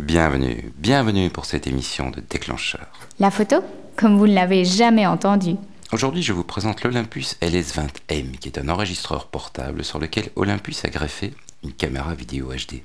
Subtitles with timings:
[0.00, 2.86] Bienvenue, bienvenue pour cette émission de Déclencheur.
[3.18, 3.56] La photo
[3.94, 5.56] Comme vous ne l'avez jamais entendu.
[5.92, 10.88] Aujourd'hui, je vous présente l'Olympus LS20M, qui est un enregistreur portable sur lequel Olympus a
[10.88, 12.80] greffé une caméra vidéo HD.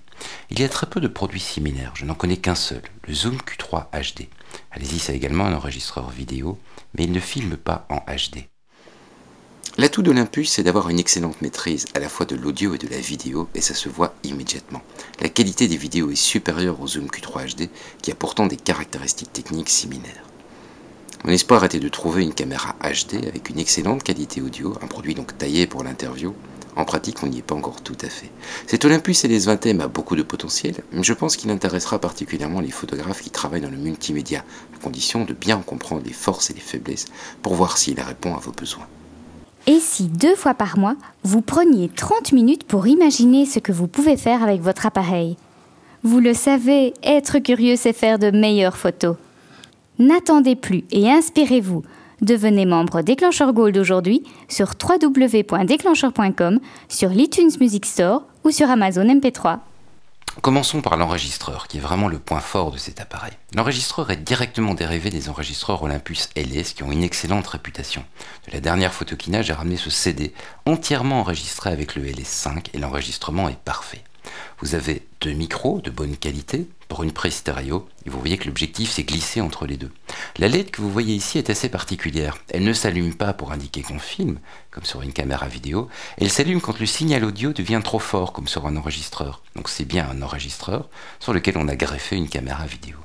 [0.50, 3.38] Il y a très peu de produits similaires, je n'en connais qu'un seul, le Zoom
[3.38, 4.28] Q3 HD.
[4.72, 6.60] Allez-y, c'est également un enregistreur vidéo,
[6.94, 8.44] mais il ne filme pas en HD.
[9.80, 12.98] L'atout d'Olympus, c'est d'avoir une excellente maîtrise à la fois de l'audio et de la
[12.98, 14.82] vidéo, et ça se voit immédiatement.
[15.22, 17.70] La qualité des vidéos est supérieure au Zoom Q3 HD,
[18.02, 20.24] qui a pourtant des caractéristiques techniques similaires.
[21.26, 25.14] Mon espoir était de trouver une caméra HD avec une excellente qualité audio, un produit
[25.14, 26.34] donc taillé pour l'interview.
[26.76, 28.32] En pratique, on n'y est pas encore tout à fait.
[28.66, 33.22] Cet Olympus LS20M a beaucoup de potentiel, mais je pense qu'il intéressera particulièrement les photographes
[33.22, 34.44] qui travaillent dans le multimédia,
[34.76, 37.06] à condition de bien comprendre les forces et les faiblesses
[37.44, 38.88] pour voir s'il répond à vos besoins.
[39.70, 43.88] Et si deux fois par mois, vous preniez 30 minutes pour imaginer ce que vous
[43.88, 45.36] pouvez faire avec votre appareil?
[46.04, 49.18] Vous le savez, être curieux, c'est faire de meilleures photos.
[50.00, 51.84] N'attendez plus et inspirez-vous.
[52.22, 59.60] Devenez membre Déclencheur Gold aujourd'hui sur www.déclencheur.com, sur l'iTunes Music Store ou sur Amazon MP3.
[60.42, 63.34] Commençons par l'enregistreur, qui est vraiment le point fort de cet appareil.
[63.56, 68.06] L'enregistreur est directement dérivé des enregistreurs Olympus LS qui ont une excellente réputation.
[68.48, 70.34] De la dernière photokina, j'ai ramené ce CD
[70.66, 74.04] entièrement enregistré avec le LS5 et l'enregistrement est parfait.
[74.60, 78.46] Vous avez deux micros de bonne qualité pour une prise stéréo et vous voyez que
[78.46, 79.92] l'objectif s'est glissé entre les deux.
[80.38, 82.38] La LED que vous voyez ici est assez particulière.
[82.50, 84.40] Elle ne s'allume pas pour indiquer qu'on filme,
[84.72, 85.90] comme sur une caméra vidéo.
[86.18, 89.44] Elle s'allume quand le signal audio devient trop fort, comme sur un enregistreur.
[89.56, 92.98] Donc c'est bien un enregistreur sur lequel on a greffé une caméra vidéo.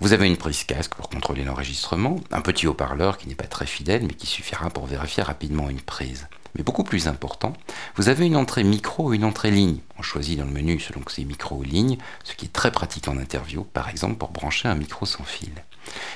[0.00, 3.66] Vous avez une prise casque pour contrôler l'enregistrement, un petit haut-parleur qui n'est pas très
[3.66, 6.28] fidèle mais qui suffira pour vérifier rapidement une prise.
[6.54, 7.52] Mais beaucoup plus important,
[7.98, 9.78] vous avez une entrée micro et une entrée ligne.
[9.98, 12.70] On choisit dans le menu selon que c'est micro ou ligne, ce qui est très
[12.70, 15.50] pratique en interview, par exemple pour brancher un micro sans fil.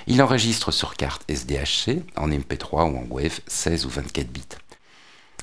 [0.06, 4.42] Il enregistre sur carte SDHC, en MP3 ou en WAV 16 ou 24 bits.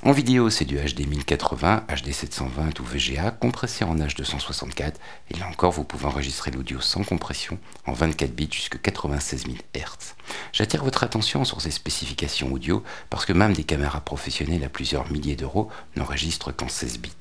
[0.10, 4.94] En vidéo, c'est du HD 1080, HD 720 ou VGA compressé en H264.
[5.30, 9.58] Et là encore, vous pouvez enregistrer l'audio sans compression en 24 bits jusqu'à 96 000
[9.76, 10.16] Hz.
[10.52, 15.12] J'attire votre attention sur ces spécifications audio parce que même des caméras professionnelles à plusieurs
[15.12, 17.12] milliers d'euros n'enregistrent qu'en 16 bits.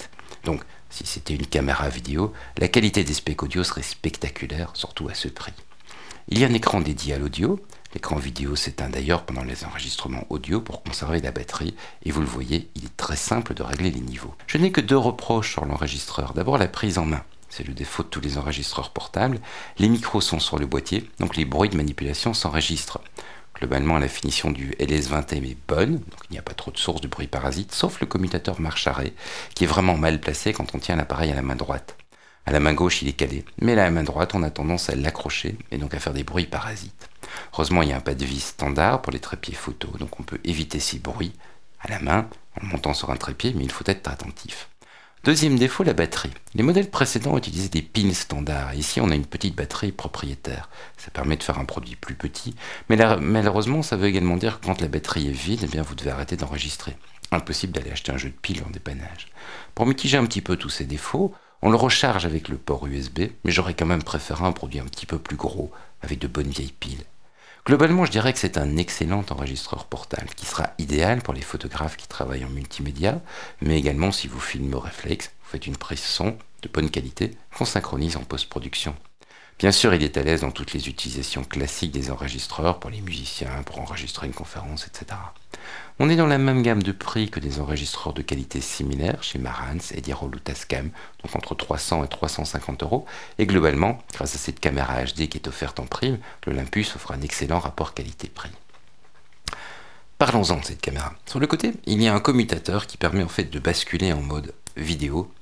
[0.44, 5.14] Donc, si c'était une caméra vidéo, la qualité des specs audio serait spectaculaire, surtout à
[5.14, 5.52] ce prix.
[6.30, 7.60] Il y a un écran dédié à l'audio,
[7.94, 12.26] L'écran vidéo s'éteint d'ailleurs pendant les enregistrements audio pour conserver la batterie et vous le
[12.26, 14.34] voyez, il est très simple de régler les niveaux.
[14.46, 16.34] Je n'ai que deux reproches sur l'enregistreur.
[16.34, 17.24] D'abord la prise en main.
[17.48, 19.40] C'est le défaut de tous les enregistreurs portables.
[19.78, 23.00] Les micros sont sur le boîtier, donc les bruits de manipulation s'enregistrent.
[23.54, 27.00] Globalement, la finition du LS20M est bonne, donc il n'y a pas trop de sources
[27.00, 29.14] de bruit parasite, sauf le commutateur marche-arrêt,
[29.54, 31.96] qui est vraiment mal placé quand on tient l'appareil à la main droite.
[32.46, 34.90] À la main gauche, il est calé, mais à la main droite, on a tendance
[34.90, 37.08] à l'accrocher et donc à faire des bruits parasites.
[37.52, 40.22] Heureusement, il y a un pas de vis standard pour les trépieds photo, donc on
[40.22, 41.32] peut éviter ces bruits
[41.80, 42.28] à la main
[42.60, 44.68] en montant sur un trépied, mais il faut être attentif.
[45.24, 46.30] Deuxième défaut, la batterie.
[46.54, 48.74] Les modèles précédents utilisaient des pins standards.
[48.74, 50.70] Ici, on a une petite batterie propriétaire.
[50.96, 52.54] Ça permet de faire un produit plus petit,
[52.88, 55.96] mais malheureusement, ça veut également dire que quand la batterie est vide, eh bien, vous
[55.96, 56.96] devez arrêter d'enregistrer.
[57.32, 59.28] Impossible d'aller acheter un jeu de piles en dépannage.
[59.74, 63.22] Pour mitiger un petit peu tous ces défauts, on le recharge avec le port USB,
[63.44, 66.48] mais j'aurais quand même préféré un produit un petit peu plus gros, avec de bonnes
[66.48, 67.04] vieilles piles.
[67.66, 71.96] Globalement, je dirais que c'est un excellent enregistreur portable qui sera idéal pour les photographes
[71.96, 73.20] qui travaillent en multimédia,
[73.60, 77.36] mais également si vous filmez au réflexe, vous faites une prise son de bonne qualité
[77.56, 78.94] qu'on synchronise en post-production.
[79.58, 83.00] Bien sûr, il est à l'aise dans toutes les utilisations classiques des enregistreurs pour les
[83.00, 85.18] musiciens, pour enregistrer une conférence, etc.
[85.98, 89.38] On est dans la même gamme de prix que des enregistreurs de qualité similaire chez
[89.38, 90.90] Marantz, Edirol ou Tascam,
[91.22, 93.06] donc entre 300 et 350 euros.
[93.38, 97.20] Et globalement, grâce à cette caméra HD qui est offerte en prime, l'Olympus offre un
[97.22, 98.50] excellent rapport qualité-prix.
[100.18, 101.14] Parlons-en de cette caméra.
[101.26, 104.20] Sur le côté, il y a un commutateur qui permet en fait de basculer en
[104.20, 105.32] mode vidéo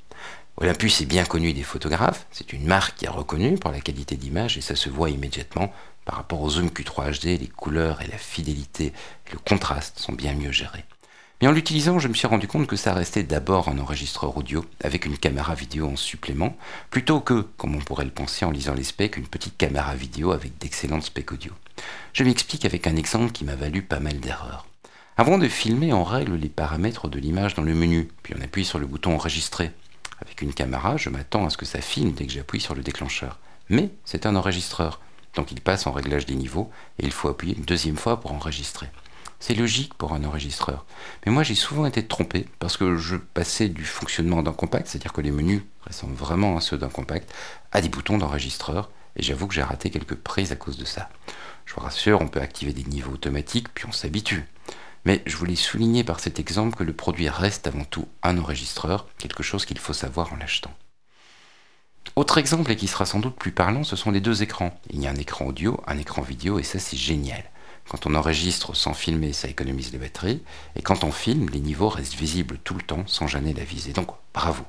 [0.58, 4.16] Olympus est bien connu des photographes, c'est une marque qui est reconnue pour la qualité
[4.16, 5.70] d'image et ça se voit immédiatement
[6.06, 8.94] par rapport au zoom Q3 HD, les couleurs et la fidélité,
[9.32, 10.84] le contraste sont bien mieux gérés.
[11.40, 14.64] Mais en l'utilisant, je me suis rendu compte que ça restait d'abord un enregistreur audio
[14.82, 16.56] avec une caméra vidéo en supplément,
[16.90, 20.30] plutôt que, comme on pourrait le penser en lisant les specs, une petite caméra vidéo
[20.30, 21.52] avec d'excellentes specs audio.
[22.14, 24.64] Je m'explique avec un exemple qui m'a valu pas mal d'erreurs.
[25.18, 28.64] Avant de filmer, on règle les paramètres de l'image dans le menu, puis on appuie
[28.64, 29.72] sur le bouton enregistrer.
[30.22, 32.82] Avec une caméra, je m'attends à ce que ça filme dès que j'appuie sur le
[32.82, 33.38] déclencheur.
[33.68, 35.00] Mais c'est un enregistreur,
[35.36, 38.32] donc il passe en réglage des niveaux et il faut appuyer une deuxième fois pour
[38.32, 38.88] enregistrer.
[39.38, 40.84] C'est logique pour un enregistreur.
[41.24, 45.12] Mais moi j'ai souvent été trompé parce que je passais du fonctionnement d'un compact, c'est-à-dire
[45.12, 47.32] que les menus ressemblent vraiment à ceux d'un compact,
[47.70, 51.10] à des boutons d'enregistreur, et j'avoue que j'ai raté quelques prises à cause de ça.
[51.66, 54.46] Je vous rassure, on peut activer des niveaux automatiques, puis on s'habitue.
[55.04, 59.06] Mais je voulais souligner par cet exemple que le produit reste avant tout un enregistreur,
[59.18, 60.74] quelque chose qu'il faut savoir en l'achetant.
[62.18, 64.74] Autre exemple, et qui sera sans doute plus parlant, ce sont les deux écrans.
[64.88, 67.44] Il y a un écran audio, un écran vidéo, et ça c'est génial.
[67.90, 70.42] Quand on enregistre sans filmer, ça économise les batteries,
[70.76, 73.92] et quand on filme, les niveaux restent visibles tout le temps sans gêner la visée.
[73.92, 74.64] Donc bravo.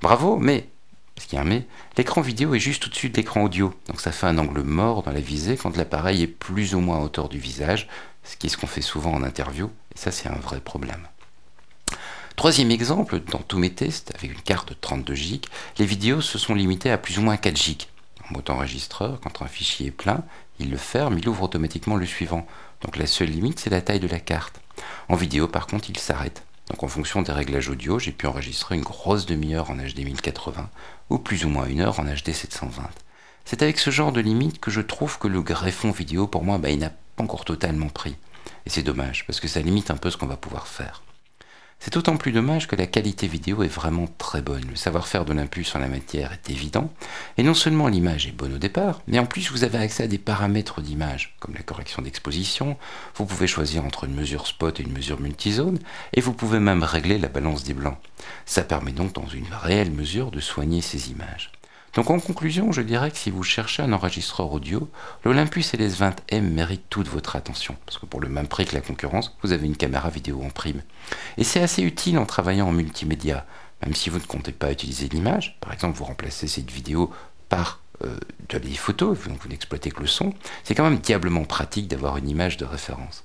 [0.00, 0.70] Bravo, mais,
[1.14, 1.66] parce qu'il y a un mais,
[1.98, 5.12] l'écran vidéo est juste au-dessus de l'écran audio, donc ça fait un angle mort dans
[5.12, 7.86] la visée quand l'appareil est plus ou moins à hauteur du visage,
[8.24, 11.06] ce qui est ce qu'on fait souvent en interview, et ça c'est un vrai problème.
[12.38, 15.20] Troisième exemple, dans tous mes tests, avec une carte de 32 Go,
[15.78, 17.84] les vidéos se sont limitées à plus ou moins 4 Go.
[18.30, 20.22] En mode enregistreur, quand un fichier est plein,
[20.60, 22.46] il le ferme, il ouvre automatiquement le suivant.
[22.82, 24.60] Donc la seule limite, c'est la taille de la carte.
[25.08, 26.44] En vidéo, par contre, il s'arrête.
[26.70, 30.70] Donc en fonction des réglages audio, j'ai pu enregistrer une grosse demi-heure en HD 1080
[31.10, 32.88] ou plus ou moins une heure en HD 720.
[33.46, 36.58] C'est avec ce genre de limite que je trouve que le greffon vidéo, pour moi,
[36.58, 38.14] bah, il n'a pas encore totalement pris.
[38.64, 41.02] Et c'est dommage, parce que ça limite un peu ce qu'on va pouvoir faire.
[41.80, 44.64] C'est d'autant plus dommage que la qualité vidéo est vraiment très bonne.
[44.68, 46.92] Le savoir-faire de l'impulse en la matière est évident.
[47.36, 50.08] Et non seulement l'image est bonne au départ, mais en plus vous avez accès à
[50.08, 52.76] des paramètres d'image, comme la correction d'exposition.
[53.14, 55.78] Vous pouvez choisir entre une mesure spot et une mesure multizone.
[56.14, 57.98] Et vous pouvez même régler la balance des blancs.
[58.44, 61.52] Ça permet donc dans une réelle mesure de soigner ces images.
[61.98, 64.88] Donc en conclusion, je dirais que si vous cherchez un enregistreur audio,
[65.24, 69.36] l'Olympus LS20M mérite toute votre attention, parce que pour le même prix que la concurrence,
[69.42, 70.80] vous avez une caméra vidéo en prime.
[71.38, 73.44] Et c'est assez utile en travaillant en multimédia,
[73.82, 77.12] même si vous ne comptez pas utiliser l'image, par exemple vous remplacez cette vidéo
[77.48, 78.16] par euh,
[78.48, 82.16] de des photos, donc vous n'exploitez que le son, c'est quand même diablement pratique d'avoir
[82.16, 83.24] une image de référence.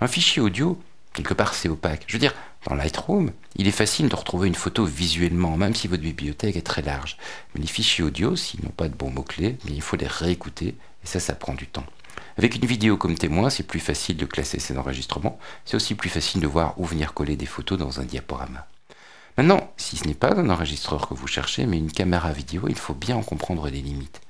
[0.00, 0.80] Un fichier audio,
[1.14, 2.04] quelque part c'est opaque.
[2.06, 2.34] Je veux dire,
[2.66, 6.66] dans Lightroom, il est facile de retrouver une photo visuellement, même si votre bibliothèque est
[6.66, 7.16] très large.
[7.54, 11.06] Mais les fichiers audio, s'ils n'ont pas de bons mots-clés, il faut les réécouter, et
[11.06, 11.86] ça, ça prend du temps.
[12.36, 16.10] Avec une vidéo comme témoin, c'est plus facile de classer ces enregistrements, c'est aussi plus
[16.10, 18.66] facile de voir où venir coller des photos dans un diaporama.
[19.36, 22.76] Maintenant, si ce n'est pas un enregistreur que vous cherchez, mais une caméra vidéo, il
[22.76, 24.20] faut bien en comprendre les limites.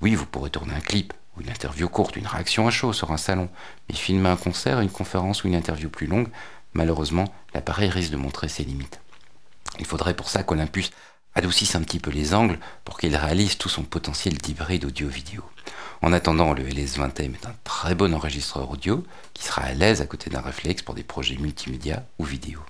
[0.00, 3.10] Oui, vous pourrez tourner un clip, ou une interview courte, une réaction à chaud sur
[3.10, 3.48] un salon,
[3.88, 6.28] mais filmer un concert, une conférence ou une interview plus longue,
[6.72, 9.00] malheureusement, l'appareil risque de montrer ses limites.
[9.78, 10.90] Il faudrait pour ça qu'Olympus
[11.34, 15.42] adoucisse un petit peu les angles pour qu'il réalise tout son potentiel d'hybride audio-vidéo.
[16.02, 20.06] En attendant, le LS20M est un très bon enregistreur audio qui sera à l'aise à
[20.06, 22.60] côté d'un réflexe pour des projets multimédia ou vidéo.